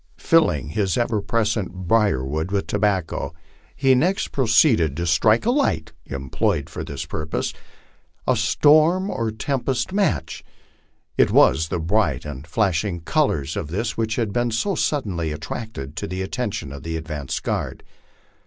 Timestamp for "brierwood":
1.71-2.49